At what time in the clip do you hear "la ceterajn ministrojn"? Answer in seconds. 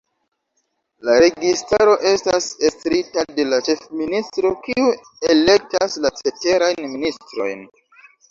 6.07-7.63